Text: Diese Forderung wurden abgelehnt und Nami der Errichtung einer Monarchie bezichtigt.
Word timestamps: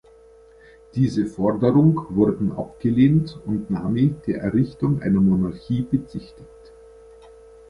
Diese 0.95 1.27
Forderung 1.27 2.07
wurden 2.09 2.53
abgelehnt 2.53 3.39
und 3.45 3.69
Nami 3.69 4.15
der 4.25 4.41
Errichtung 4.41 4.99
einer 4.99 5.21
Monarchie 5.21 5.83
bezichtigt. 5.83 6.73